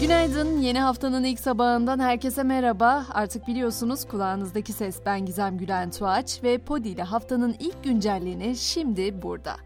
Günaydın. 0.00 0.58
Yeni 0.58 0.80
haftanın 0.80 1.24
ilk 1.24 1.40
sabahından 1.40 1.98
herkese 1.98 2.42
merhaba. 2.42 3.06
Artık 3.12 3.46
biliyorsunuz 3.46 4.04
kulağınızdaki 4.04 4.72
ses 4.72 4.98
ben 5.06 5.26
Gizem 5.26 5.58
Gülen 5.58 5.90
Tuğaç 5.90 6.42
ve 6.42 6.58
Podi 6.58 6.88
ile 6.88 7.02
haftanın 7.02 7.54
ilk 7.58 7.84
güncelliğini 7.84 8.56
şimdi 8.56 9.22
burada. 9.22 9.56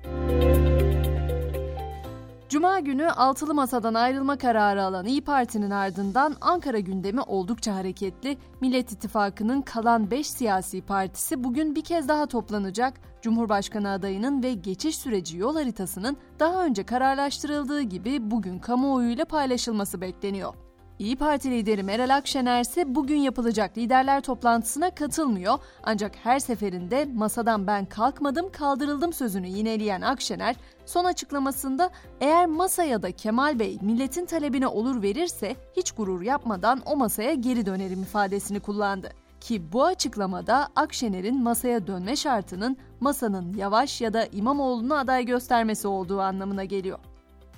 Cuma 2.49 2.81
günü 2.81 3.11
altılı 3.11 3.55
masadan 3.55 3.95
ayrılma 3.95 4.39
kararı 4.39 4.83
alan 4.83 5.07
İyi 5.07 5.21
Parti'nin 5.21 5.71
ardından 5.71 6.37
Ankara 6.41 6.79
gündemi 6.79 7.21
oldukça 7.21 7.75
hareketli. 7.75 8.39
Millet 8.61 8.93
İttifakı'nın 8.93 9.63
kalan 9.63 10.11
5 10.11 10.31
siyasi 10.31 10.83
partisi 10.83 11.45
bugün 11.45 11.75
bir 11.75 11.85
kez 11.85 12.09
daha 12.09 12.27
toplanacak. 12.27 12.95
Cumhurbaşkanı 13.23 13.91
adayının 13.91 14.43
ve 14.43 14.55
geçiş 14.55 14.99
süreci 14.99 15.39
yol 15.39 15.55
haritasının 15.55 16.17
daha 16.41 16.65
önce 16.65 16.87
kararlaştırıldığı 16.87 17.83
gibi 17.83 18.31
bugün 18.31 18.59
kamuoyuyla 18.59 19.25
paylaşılması 19.25 20.01
bekleniyor. 20.01 20.55
İyi 20.99 21.17
Parti 21.17 21.51
lideri 21.51 21.83
Meral 21.83 22.17
Akşener 22.17 22.61
ise 22.61 22.95
bugün 22.95 23.17
yapılacak 23.17 23.79
liderler 23.79 24.21
toplantısına 24.21 24.91
katılmıyor. 24.91 25.59
Ancak 25.83 26.17
her 26.17 26.39
seferinde 26.39 27.09
masadan 27.15 27.67
ben 27.67 27.85
kalkmadım 27.87 28.53
kaldırıldım 28.53 29.13
sözünü 29.13 29.47
yineleyen 29.47 30.01
Akşener 30.01 30.57
son 30.87 31.05
açıklamasında 31.05 31.91
eğer 32.21 32.47
masaya 32.47 33.03
da 33.03 33.13
Kemal 33.13 33.59
Bey 33.59 33.79
milletin 33.81 34.27
talebine 34.27 34.67
olur 34.67 35.03
verirse 35.03 35.57
hiç 35.77 35.93
gurur 35.93 36.23
yapmadan 36.23 36.83
o 36.87 36.97
masaya 36.97 37.35
geri 37.35 37.67
dönerim 37.67 38.03
ifadesini 38.03 38.61
kullandı. 38.61 39.11
Ki 39.41 39.73
bu 39.73 39.85
açıklamada 39.85 40.69
Akşener'in 40.77 41.43
masaya 41.43 41.87
dönme 41.87 42.17
şartının 42.17 42.77
masanın 43.01 43.55
Yavaş 43.55 44.01
ya 44.01 44.13
da 44.13 44.27
İmamoğlu'nu 44.27 44.95
aday 44.95 45.25
göstermesi 45.25 45.89
olduğu 45.89 46.21
anlamına 46.21 46.65
geliyor. 46.65 46.99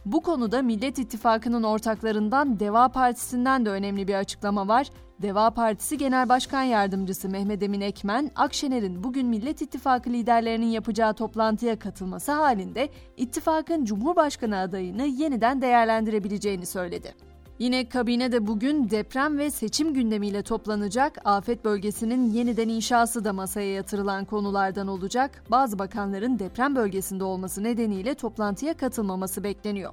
Bu 0.06 0.20
konuda 0.20 0.62
Millet 0.62 0.98
İttifakı'nın 0.98 1.62
ortaklarından 1.62 2.60
Deva 2.60 2.88
Partisi'nden 2.88 3.66
de 3.66 3.70
önemli 3.70 4.08
bir 4.08 4.14
açıklama 4.14 4.68
var. 4.68 4.90
Deva 5.22 5.50
Partisi 5.50 5.98
Genel 5.98 6.28
Başkan 6.28 6.62
Yardımcısı 6.62 7.28
Mehmet 7.28 7.62
Emin 7.62 7.80
Ekmen, 7.80 8.30
Akşener'in 8.36 9.04
bugün 9.04 9.26
Millet 9.26 9.62
İttifakı 9.62 10.10
liderlerinin 10.10 10.66
yapacağı 10.66 11.14
toplantıya 11.14 11.78
katılması 11.78 12.32
halinde 12.32 12.88
ittifakın 13.16 13.84
Cumhurbaşkanı 13.84 14.58
adayını 14.58 15.06
yeniden 15.06 15.62
değerlendirebileceğini 15.62 16.66
söyledi. 16.66 17.29
Yine 17.60 17.88
kabine 17.88 18.32
de 18.32 18.46
bugün 18.46 18.90
deprem 18.90 19.38
ve 19.38 19.50
seçim 19.50 19.94
gündemiyle 19.94 20.42
toplanacak. 20.42 21.18
Afet 21.24 21.64
bölgesinin 21.64 22.30
yeniden 22.30 22.68
inşası 22.68 23.24
da 23.24 23.32
masaya 23.32 23.72
yatırılan 23.72 24.24
konulardan 24.24 24.88
olacak. 24.88 25.44
Bazı 25.50 25.78
bakanların 25.78 26.38
deprem 26.38 26.76
bölgesinde 26.76 27.24
olması 27.24 27.62
nedeniyle 27.62 28.14
toplantıya 28.14 28.76
katılmaması 28.76 29.44
bekleniyor. 29.44 29.92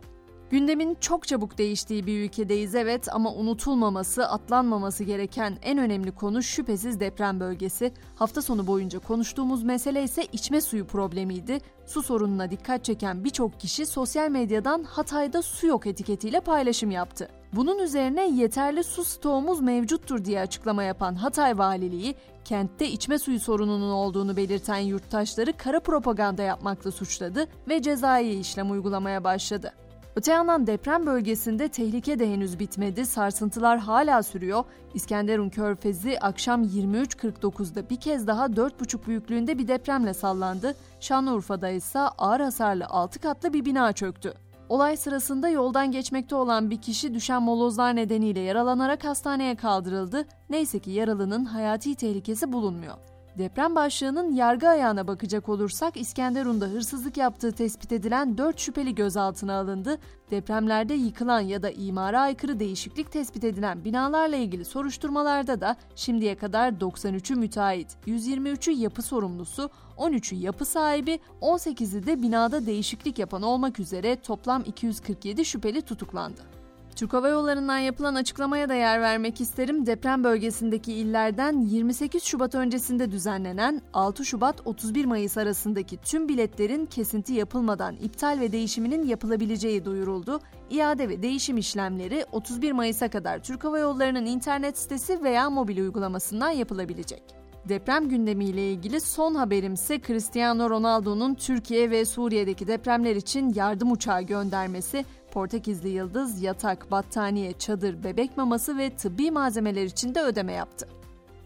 Gündemin 0.49 0.97
çok 1.01 1.27
çabuk 1.27 1.57
değiştiği 1.57 2.05
bir 2.05 2.25
ülkedeyiz 2.25 2.75
evet 2.75 3.07
ama 3.11 3.33
unutulmaması, 3.33 4.27
atlanmaması 4.27 5.03
gereken 5.03 5.57
en 5.61 5.77
önemli 5.77 6.11
konu 6.11 6.43
şüphesiz 6.43 6.99
deprem 6.99 7.39
bölgesi. 7.39 7.93
Hafta 8.15 8.41
sonu 8.41 8.67
boyunca 8.67 8.99
konuştuğumuz 8.99 9.63
mesele 9.63 10.03
ise 10.03 10.23
içme 10.31 10.61
suyu 10.61 10.87
problemiydi. 10.87 11.57
Su 11.85 12.03
sorununa 12.03 12.51
dikkat 12.51 12.83
çeken 12.83 13.23
birçok 13.23 13.59
kişi 13.59 13.85
sosyal 13.85 14.29
medyadan 14.29 14.83
Hatay'da 14.83 15.41
su 15.41 15.67
yok 15.67 15.87
etiketiyle 15.87 16.39
paylaşım 16.39 16.91
yaptı. 16.91 17.29
Bunun 17.53 17.79
üzerine 17.79 18.29
yeterli 18.29 18.83
su 18.83 19.03
stoğumuz 19.03 19.61
mevcuttur 19.61 20.25
diye 20.25 20.39
açıklama 20.39 20.83
yapan 20.83 21.15
Hatay 21.15 21.57
Valiliği, 21.57 22.15
kentte 22.45 22.89
içme 22.89 23.19
suyu 23.19 23.39
sorununun 23.39 23.91
olduğunu 23.91 24.37
belirten 24.37 24.77
yurttaşları 24.77 25.53
kara 25.57 25.79
propaganda 25.79 26.43
yapmakla 26.43 26.91
suçladı 26.91 27.47
ve 27.69 27.81
cezai 27.81 28.29
işlem 28.29 28.71
uygulamaya 28.71 29.23
başladı. 29.23 29.73
Öte 30.15 30.31
yandan 30.31 30.67
deprem 30.67 31.05
bölgesinde 31.05 31.67
tehlike 31.67 32.19
de 32.19 32.31
henüz 32.31 32.59
bitmedi. 32.59 33.05
Sarsıntılar 33.05 33.79
hala 33.79 34.23
sürüyor. 34.23 34.63
İskenderun 34.93 35.49
Körfezi 35.49 36.19
akşam 36.19 36.63
23.49'da 36.63 37.89
bir 37.89 37.99
kez 37.99 38.27
daha 38.27 38.45
4.5 38.45 39.07
büyüklüğünde 39.07 39.57
bir 39.57 39.67
depremle 39.67 40.13
sallandı. 40.13 40.75
Şanlıurfa'da 40.99 41.69
ise 41.69 41.99
ağır 41.99 42.39
hasarlı 42.39 42.85
6 42.85 43.19
katlı 43.19 43.53
bir 43.53 43.65
bina 43.65 43.93
çöktü. 43.93 44.33
Olay 44.69 44.97
sırasında 44.97 45.49
yoldan 45.49 45.91
geçmekte 45.91 46.35
olan 46.35 46.69
bir 46.69 46.81
kişi 46.81 47.13
düşen 47.13 47.43
molozlar 47.43 47.95
nedeniyle 47.95 48.39
yaralanarak 48.39 49.03
hastaneye 49.03 49.55
kaldırıldı. 49.55 50.25
Neyse 50.49 50.79
ki 50.79 50.91
yaralının 50.91 51.45
hayati 51.45 51.95
tehlikesi 51.95 52.53
bulunmuyor. 52.53 53.16
Deprem 53.37 53.75
başlığının 53.75 54.33
yargı 54.33 54.69
ayağına 54.69 55.07
bakacak 55.07 55.49
olursak 55.49 55.97
İskenderun'da 55.97 56.65
hırsızlık 56.65 57.17
yaptığı 57.17 57.51
tespit 57.51 57.91
edilen 57.91 58.37
4 58.37 58.59
şüpheli 58.59 58.95
gözaltına 58.95 59.59
alındı. 59.59 59.97
Depremlerde 60.31 60.93
yıkılan 60.93 61.39
ya 61.39 61.63
da 61.63 61.71
imara 61.71 62.21
aykırı 62.21 62.59
değişiklik 62.59 63.11
tespit 63.11 63.43
edilen 63.43 63.85
binalarla 63.85 64.35
ilgili 64.35 64.65
soruşturmalarda 64.65 65.61
da 65.61 65.75
şimdiye 65.95 66.35
kadar 66.35 66.71
93'ü 66.71 67.35
müteahhit, 67.35 67.97
123'ü 68.07 68.71
yapı 68.71 69.01
sorumlusu, 69.01 69.69
13'ü 69.97 70.35
yapı 70.35 70.65
sahibi, 70.65 71.19
18'i 71.41 72.05
de 72.05 72.21
binada 72.21 72.65
değişiklik 72.65 73.19
yapan 73.19 73.41
olmak 73.41 73.79
üzere 73.79 74.15
toplam 74.15 74.63
247 74.65 75.45
şüpheli 75.45 75.81
tutuklandı. 75.81 76.56
Türk 76.97 77.13
Hava 77.13 77.29
Yolları'ndan 77.29 77.77
yapılan 77.77 78.15
açıklamaya 78.15 78.69
da 78.69 78.73
yer 78.73 79.01
vermek 79.01 79.41
isterim. 79.41 79.85
Deprem 79.85 80.23
bölgesindeki 80.23 80.93
illerden 80.93 81.61
28 81.61 82.23
Şubat 82.23 82.55
öncesinde 82.55 83.11
düzenlenen 83.11 83.81
6 83.93 84.25
Şubat 84.25 84.67
31 84.67 85.05
Mayıs 85.05 85.37
arasındaki 85.37 85.97
tüm 85.97 86.29
biletlerin 86.29 86.85
kesinti 86.85 87.33
yapılmadan 87.33 87.95
iptal 87.95 88.39
ve 88.39 88.51
değişiminin 88.51 89.07
yapılabileceği 89.07 89.85
duyuruldu. 89.85 90.39
İade 90.69 91.09
ve 91.09 91.23
değişim 91.23 91.57
işlemleri 91.57 92.25
31 92.31 92.71
Mayıs'a 92.71 93.09
kadar 93.09 93.39
Türk 93.39 93.63
Hava 93.63 93.79
Yolları'nın 93.79 94.25
internet 94.25 94.77
sitesi 94.77 95.23
veya 95.23 95.49
mobil 95.49 95.77
uygulamasından 95.77 96.49
yapılabilecek. 96.49 97.23
Deprem 97.69 98.09
gündemiyle 98.09 98.71
ilgili 98.71 99.01
son 99.01 99.35
haberimse 99.35 100.01
Cristiano 100.01 100.69
Ronaldo'nun 100.69 101.35
Türkiye 101.35 101.91
ve 101.91 102.05
Suriye'deki 102.05 102.67
depremler 102.67 103.15
için 103.15 103.53
yardım 103.53 103.91
uçağı 103.91 104.21
göndermesi. 104.21 105.05
Portekizli 105.31 105.89
Yıldız 105.89 106.41
yatak, 106.41 106.91
battaniye, 106.91 107.53
çadır, 107.53 108.03
bebek 108.03 108.37
maması 108.37 108.77
ve 108.77 108.89
tıbbi 108.89 109.31
malzemeler 109.31 109.85
için 109.85 110.15
de 110.15 110.21
ödeme 110.21 110.53
yaptı. 110.53 110.87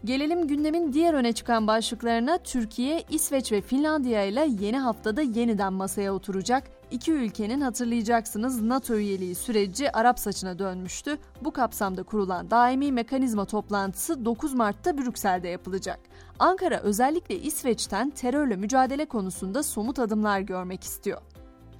Gelelim 0.04 0.46
gündemin 0.48 0.92
diğer 0.92 1.14
öne 1.14 1.32
çıkan 1.32 1.66
başlıklarına. 1.66 2.38
Türkiye, 2.38 3.04
İsveç 3.10 3.52
ve 3.52 3.60
Finlandiya 3.60 4.24
ile 4.24 4.48
yeni 4.60 4.78
haftada 4.78 5.22
yeniden 5.22 5.72
masaya 5.72 6.14
oturacak. 6.14 6.64
İki 6.90 7.12
ülkenin 7.12 7.60
hatırlayacaksınız 7.60 8.62
NATO 8.62 8.94
üyeliği 8.94 9.34
süreci 9.34 9.92
Arap 9.92 10.18
saçına 10.18 10.58
dönmüştü. 10.58 11.18
Bu 11.42 11.50
kapsamda 11.50 12.02
kurulan 12.02 12.50
daimi 12.50 12.92
mekanizma 12.92 13.44
toplantısı 13.44 14.24
9 14.24 14.54
Mart'ta 14.54 14.98
Brüksel'de 14.98 15.48
yapılacak. 15.48 16.00
Ankara 16.38 16.80
özellikle 16.80 17.38
İsveç'ten 17.38 18.10
terörle 18.10 18.56
mücadele 18.56 19.04
konusunda 19.04 19.62
somut 19.62 19.98
adımlar 19.98 20.40
görmek 20.40 20.84
istiyor. 20.84 21.20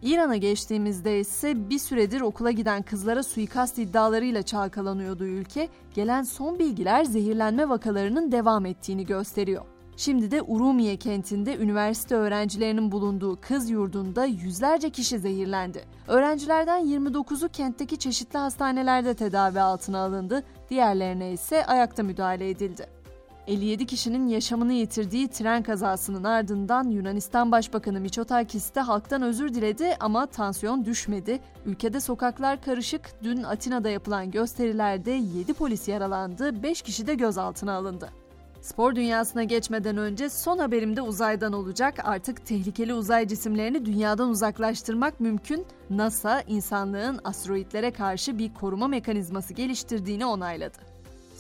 İran'a 0.03 0.37
geçtiğimizde 0.37 1.21
ise 1.21 1.71
bir 1.71 1.79
süredir 1.79 2.21
okula 2.21 2.51
giden 2.51 2.83
kızlara 2.83 3.23
suikast 3.23 3.79
iddialarıyla 3.79 4.43
çalkalanıyordu 4.43 5.25
ülke. 5.25 5.69
Gelen 5.95 6.23
son 6.23 6.59
bilgiler 6.59 7.05
zehirlenme 7.05 7.69
vakalarının 7.69 8.33
devam 8.33 8.67
ettiğini 8.67 9.07
gösteriyor. 9.07 9.65
Şimdi 9.97 10.31
de 10.31 10.43
Urumiye 10.43 10.97
kentinde 10.97 11.57
üniversite 11.57 12.15
öğrencilerinin 12.15 12.93
bulunduğu 12.93 13.39
kız 13.41 13.71
yurdunda 13.71 14.25
yüzlerce 14.25 14.91
kişi 14.91 15.19
zehirlendi. 15.19 15.85
Öğrencilerden 16.09 16.87
29'u 16.87 17.49
kentteki 17.49 17.99
çeşitli 17.99 18.39
hastanelerde 18.39 19.15
tedavi 19.15 19.61
altına 19.61 19.99
alındı, 19.99 20.43
diğerlerine 20.71 21.33
ise 21.33 21.67
ayakta 21.67 22.03
müdahale 22.03 22.51
edildi. 22.51 23.02
57 23.47 23.87
kişinin 23.87 24.29
yaşamını 24.29 24.73
yitirdiği 24.73 25.29
tren 25.29 25.63
kazasının 25.63 26.25
ardından 26.25 26.91
Yunanistan 26.91 27.53
Başbakanı 27.53 28.01
Mitsotakis 28.01 28.75
de 28.75 28.81
halktan 28.81 29.23
özür 29.23 29.55
diledi 29.55 29.97
ama 30.01 30.27
tansiyon 30.27 30.85
düşmedi. 30.85 31.41
Ülkede 31.67 32.01
sokaklar 32.01 32.63
karışık. 32.63 33.11
Dün 33.23 33.43
Atina'da 33.43 33.91
yapılan 33.91 34.31
gösterilerde 34.31 35.11
7 35.11 35.55
polis 35.55 35.89
yaralandı, 35.89 36.63
5 36.63 36.83
kişi 36.83 37.07
de 37.07 37.15
gözaltına 37.15 37.73
alındı. 37.73 38.09
Spor 38.61 38.95
dünyasına 38.95 39.45
geçmeden 39.45 39.97
önce 39.97 40.31
son 40.31 40.59
haberim 40.59 40.97
de 40.97 41.03
uzaydan 41.03 41.53
olacak. 41.53 41.95
Artık 42.05 42.47
tehlikeli 42.47 42.95
uzay 42.95 43.29
cisimlerini 43.29 43.87
dünyadan 43.87 44.29
uzaklaştırmak 44.29 45.21
mümkün. 45.21 45.67
NASA, 45.91 46.41
insanlığın 46.41 47.21
asteroitlere 47.25 47.91
karşı 47.91 48.39
bir 48.39 48.55
koruma 48.55 48.89
mekanizması 48.89 49.55
geliştirdiğini 49.55 50.27
onayladı. 50.27 50.92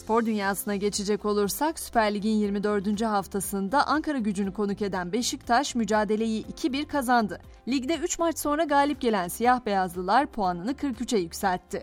Spor 0.02 0.26
dünyasına 0.26 0.76
geçecek 0.76 1.24
olursak 1.24 1.78
Süper 1.78 2.14
Lig'in 2.14 2.30
24. 2.34 3.02
haftasında 3.02 3.86
Ankara 3.86 4.18
gücünü 4.18 4.52
konuk 4.52 4.82
eden 4.82 5.12
Beşiktaş 5.12 5.74
mücadeleyi 5.74 6.44
2-1 6.44 6.86
kazandı. 6.86 7.40
Ligde 7.68 7.96
3 7.96 8.18
maç 8.18 8.38
sonra 8.38 8.64
galip 8.64 9.00
gelen 9.00 9.28
siyah 9.28 9.66
beyazlılar 9.66 10.26
puanını 10.26 10.72
43'e 10.72 11.18
yükseltti. 11.18 11.82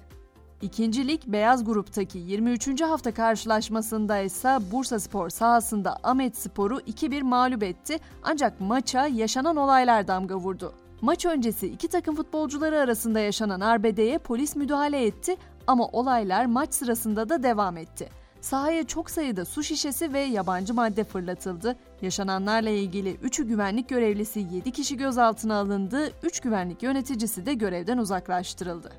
İkinci 0.62 1.08
lig 1.08 1.22
beyaz 1.28 1.66
gruptaki 1.66 2.18
23. 2.18 2.82
hafta 2.82 3.14
karşılaşmasında 3.14 4.20
ise 4.20 4.58
Bursa 4.72 5.00
Spor 5.00 5.30
sahasında 5.30 5.98
Ahmet 6.04 6.38
Spor'u 6.38 6.80
2-1 6.80 7.22
mağlup 7.22 7.64
etti 7.64 7.98
ancak 8.24 8.62
maça 8.62 9.08
yaşanan 9.08 9.56
olaylar 9.56 10.08
damga 10.08 10.36
vurdu. 10.36 10.74
Maç 11.02 11.26
öncesi 11.26 11.68
iki 11.68 11.88
takım 11.88 12.16
futbolcuları 12.16 12.80
arasında 12.80 13.20
yaşanan 13.20 13.60
arbedeye 13.60 14.18
polis 14.18 14.56
müdahale 14.56 15.06
etti 15.06 15.36
Ama 15.70 15.88
olaylar 15.88 16.46
maç 16.46 16.74
sırasında 16.74 17.30
da 17.30 17.44
devam 17.44 17.78
etti. 17.78 18.10
Sahaya 18.42 18.84
çok 18.84 19.10
sayıda 19.10 19.46
su 19.46 19.64
şişesi 19.64 20.14
ve 20.14 20.20
yabancı 20.20 20.74
madde 20.74 21.04
fırlatıldı. 21.04 21.76
Yaşananlarla 22.02 22.70
ilgili 22.70 23.16
3'ü 23.16 23.48
güvenlik 23.48 23.90
görevlisi 23.90 24.40
7 24.40 24.72
kişi 24.72 24.98
gözaltına 24.98 25.56
alındı, 25.56 26.12
3 26.24 26.40
güvenlik 26.40 26.84
yöneticisi 26.84 27.46
de 27.46 27.54
görevden 27.54 27.98
uzaklaştırıldı. 27.98 28.92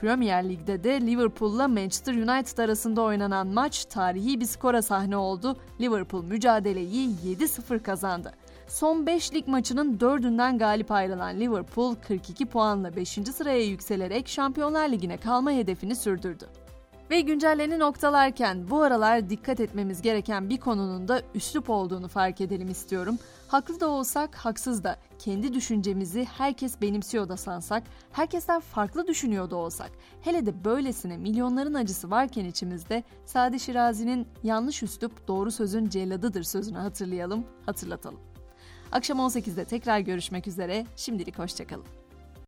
Premier 0.00 0.48
Lig'de 0.48 0.84
de 0.84 1.00
Liverpool'la 1.00 1.68
Manchester 1.68 2.14
United 2.14 2.58
arasında 2.58 3.02
oynanan 3.02 3.46
maç 3.46 3.84
tarihi 3.84 4.40
bir 4.40 4.46
skora 4.46 4.82
sahne 4.82 5.16
oldu. 5.16 5.56
Liverpool 5.80 6.24
mücadeleyi 6.24 7.10
7-0 7.24 7.82
kazandı. 7.82 8.32
Son 8.68 9.06
5 9.06 9.34
lig 9.34 9.48
maçının 9.48 9.98
4'ünden 9.98 10.58
galip 10.58 10.90
ayrılan 10.90 11.40
Liverpool 11.40 11.94
42 11.94 12.46
puanla 12.46 12.96
5. 12.96 13.08
sıraya 13.08 13.64
yükselerek 13.64 14.28
Şampiyonlar 14.28 14.88
Ligi'ne 14.88 15.16
kalma 15.16 15.50
hedefini 15.50 15.96
sürdürdü. 15.96 16.48
Ve 17.10 17.20
güncelleni 17.20 17.78
noktalarken 17.78 18.70
bu 18.70 18.82
aralar 18.82 19.30
dikkat 19.30 19.60
etmemiz 19.60 20.02
gereken 20.02 20.50
bir 20.50 20.56
konunun 20.56 21.08
da 21.08 21.22
üslup 21.34 21.70
olduğunu 21.70 22.08
fark 22.08 22.40
edelim 22.40 22.68
istiyorum. 22.68 23.18
Haklı 23.48 23.80
da 23.80 23.88
olsak, 23.88 24.34
haksız 24.34 24.84
da, 24.84 24.96
kendi 25.18 25.52
düşüncemizi 25.54 26.24
herkes 26.24 26.80
benimsiyor 26.80 27.28
da 27.28 27.36
sansak, 27.36 27.82
herkesten 28.12 28.60
farklı 28.60 29.06
düşünüyor 29.06 29.50
da 29.50 29.56
olsak, 29.56 29.90
hele 30.20 30.46
de 30.46 30.64
böylesine 30.64 31.16
milyonların 31.16 31.74
acısı 31.74 32.10
varken 32.10 32.44
içimizde 32.44 33.02
Sadi 33.26 33.60
Şirazi'nin 33.60 34.28
yanlış 34.42 34.82
üslup 34.82 35.28
doğru 35.28 35.50
sözün 35.50 35.88
celladıdır 35.88 36.42
sözünü 36.42 36.78
hatırlayalım, 36.78 37.44
hatırlatalım. 37.66 38.35
Akşam 38.92 39.18
18'de 39.18 39.64
tekrar 39.64 40.00
görüşmek 40.00 40.46
üzere, 40.46 40.86
şimdilik 40.96 41.38
hoşçakalın. 41.38 42.05